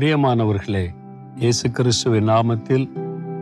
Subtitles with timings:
[0.00, 0.86] பிரியமானவர்களே
[1.36, 2.88] இயேசு கிறிஸ்துவின் நாமத்தில்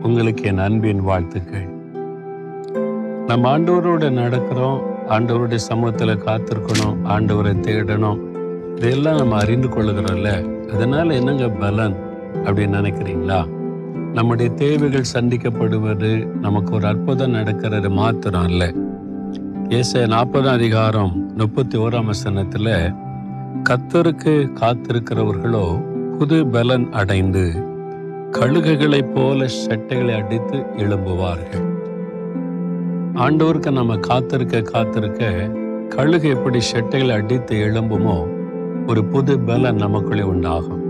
[0.03, 1.67] உங்களுக்கு என் அன்பின் வாழ்த்துக்கள்.
[3.27, 8.19] நம்ம ஆண்டவரோட நடக்கிறோம் ஆண்டவருடைய சமூகத்தில் காத்திருக்கணும் ஆண்டவரை தேடணும்.
[8.75, 11.95] இதெல்லாம் நம்ம அறிந்து கொள்ளுகிறோம்ல அதனால என்னங்க பலன்
[12.43, 13.47] அப்படின்னு நினைக்கிறீங்களா?
[14.13, 18.75] நம்முடைய தேவைகள் சந்திக்கப்படுவது நமக்கு ஒரு அற்புதம் நடக்கிறது மாத்திரம் இல்லை.
[19.69, 22.93] ஏச நாற்பதாம் அதிகாரம் முப்பத்தி ஓராம் வசனத்தில்
[23.69, 25.91] கத்தருக்கு காத்திருக்கிறவர்களோ
[26.23, 27.53] புது பலன் அடைந்து
[28.31, 31.65] கழுகுகளைப் போல சட்டைகளை அடித்து எழும்புவார்கள்.
[33.13, 35.51] ஆண்டவருக்கு நம்ம காத்திருக்க காத்திருக்க
[35.89, 38.27] கழுகு எப்படி சட்டைகளை அடித்து எழும்புமோ
[38.87, 40.83] ஒரு புது பலன் நமக்குள்ளே உண்டாகும்.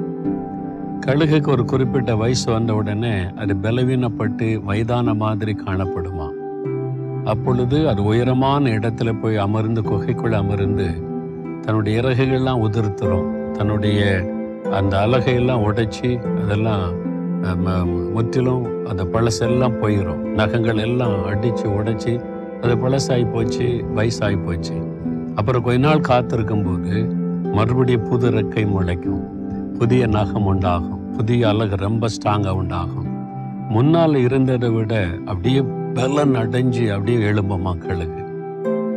[1.05, 6.29] கழுகுக்கு ஒரு குறிப்பிட்ட வயசு வந்த உடனே அது பலவீனப்பட்டு வயதான மாதிரி காணப்படுமா?
[7.23, 10.87] அப்பொழுது அது உயரமான இடத்துல போய் அமர்ந்து குகைக்குள்ள அமர்ந்து
[11.61, 13.51] தன்னுடைய இறகுகள்லாம் உதிர்த்துரும்.
[13.51, 14.31] தன்னுடைய
[14.79, 16.09] அந்த அலகையெல்லாம் உடைச்சி
[16.43, 16.87] அதெல்லாம்
[18.13, 22.13] முற்றிலும் அந்த பழசெல்லாம் போயிடும் நகங்கள் எல்லாம் அடித்து உடைச்சி
[22.61, 24.75] அது பழசாகி போச்சு வயசாகி போச்சு.
[25.35, 27.05] அப்புறம் கொஞ்ச நாள் காத்திருக்கும் போது
[27.57, 29.23] மறுபடியும் புது ரெக்கை முளைக்கும்.
[29.79, 31.01] புதிய நகம் உண்டாகும்.
[31.11, 33.09] புதிய அழகு ரொம்ப ஸ்ட்ராங்காக உண்டாகும்.
[33.69, 34.93] முன்னால் இருந்ததை விட
[35.25, 35.61] அப்படியே
[35.93, 38.21] பலன் அடைஞ்சு அப்படியே எழும்பும் மக்களுக்கு.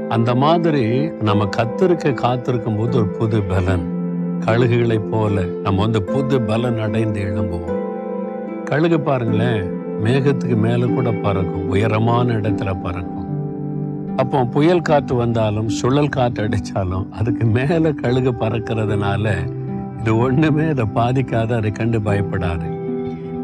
[0.09, 0.85] அந்த மாதிரி
[1.29, 3.85] நம்ம கத்திருக்க காத்திருக்கும் போது ஒரு புது பலன்.
[4.45, 7.83] கழுகுகளைப் போல நம்ம வந்து புது பலன் அடைந்து எழும்புவோம்.
[8.65, 9.65] கழுகு பாருங்களேன்
[10.05, 13.29] மேகத்துக்கு மேல கூட பறக்கும் உயரமான இடத்துல பறக்கும்.
[14.17, 19.35] அப்போ புயல் காற்று வந்தாலும் சுழல் காற்று அடிச்சாலும் அதுக்கு மேல கழுகு பறக்கிறதுனால
[20.01, 22.67] இது ஒண்ணுமே அதை பாதிக்காத அதை கண்டு பயப்படாது.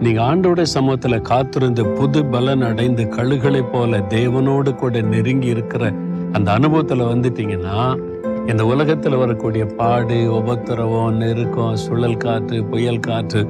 [0.00, 5.92] நீங்க ஆண்டோட சமூகத்தில் காத்திருந்து புது பலன் அடைந்து கழுகளை போல தேவனோடு கூட நெருங்கி இருக்கிற
[6.32, 7.96] அந்த அனுபவத்துல வந்துட்டீங்கன்னா
[8.50, 13.40] இந்த உலகத்தில் வரக்கூடிய பாடு உபத்திரவம் நெருக்கம் சுழல் காற்று புயல் காற்று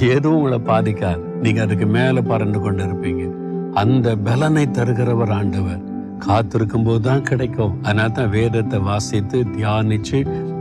[0.00, 1.22] எதுவும் உங்களை பாதிக்காது.
[1.42, 3.24] நீங்கள் அதுக்கு மேலே பறந்து கொண்டு இருப்பீங்க.
[3.74, 5.80] அந்த பலனை தருகிறவர் ஆண்டவர்.
[6.18, 7.82] காத்திருக்கும் போது தான் கிடைக்கும்.
[7.82, 10.20] அதனால தான் வேதத்தை வாசித்து தியானிச்சு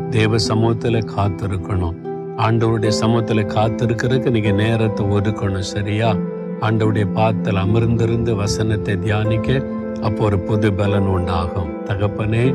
[0.10, 1.96] தேவ சமூகத்தில் காத்திருக்கணும்.
[2.38, 6.16] ஆண்டவருடைய சமூகத்தில் காத்திருக்கிறதுக்கு நீங்கள் நேரத்தை ஒதுக்கணும் சரியா?
[6.62, 9.62] ஆண்டவருடைய பாத்தில் அமர்ந்திருந்து வசனத்தை தியானிக்க
[10.02, 11.70] அப்போ ஒரு புது பலன் உண்டாகும்.
[11.86, 12.46] தகப்பனே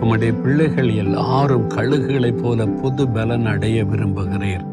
[0.00, 4.64] உம்முடைய பிள்ளைகள் எல்லாரும் கழுகுகளைப் போல புது பலன் அடைய விரும்புகிறீர்.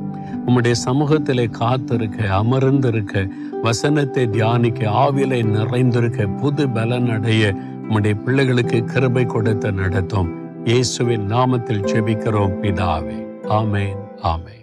[0.48, 3.28] உம்முடைய சமூகத்திலே காத்திருக்க அமர்ந்திருக்க
[3.62, 7.56] வசனத்தை தியானிக்க ஆவிலை நிறைந்திருக்க புது பலன் அடைய
[7.90, 10.30] உம்முடைய பிள்ளைகளுக்கு கிருபை கொடுத்து நடத்தும்.
[10.64, 13.20] இயேசுவின் நாமத்தில் செபிக்கிறோம் பிதாவே.
[13.50, 14.61] ஆமேன் ஆமேன்.